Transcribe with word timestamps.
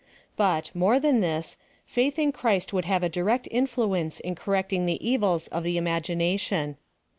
But, 0.35 0.71
more 0.73 0.99
than 0.99 1.19
this, 1.19 1.57
faith 1.85 2.17
in 2.17 2.31
Christ 2.31 2.73
would 2.73 2.85
have 2.85 3.03
a 3.03 3.07
direct 3.07 3.47
influ 3.51 3.99
ence 3.99 4.19
in 4.19 4.33
correcting 4.33 4.87
the 4.87 5.07
evils 5.07 5.47
of 5.49 5.61
the 5.63 5.77
imagination. 5.77 6.77